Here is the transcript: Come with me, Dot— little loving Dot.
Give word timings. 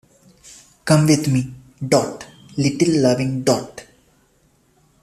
Come 0.83 1.05
with 1.05 1.27
me, 1.27 1.53
Dot— 1.87 2.25
little 2.57 3.01
loving 3.03 3.43
Dot. 3.43 3.85